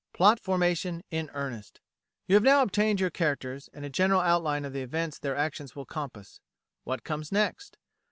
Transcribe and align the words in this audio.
Plot 0.13 0.39
Formation 0.39 1.03
in 1.11 1.29
Earnest 1.31 1.79
You 2.25 2.33
have 2.33 2.41
now 2.41 2.63
obtained 2.63 2.99
your 2.99 3.11
characters, 3.11 3.69
and 3.71 3.85
a 3.85 3.89
general 3.91 4.21
outline 4.21 4.65
of 4.65 4.73
the 4.73 4.81
events 4.81 5.19
their 5.19 5.35
actions 5.37 5.75
will 5.75 5.85
compass. 5.85 6.41
What 6.85 7.03
comes 7.03 7.31
next? 7.31 7.77